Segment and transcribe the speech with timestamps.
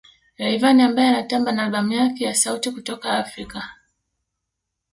[0.37, 3.69] Rayvanny ambaye anatamba na albamu yake ya sauti kutoka Afrika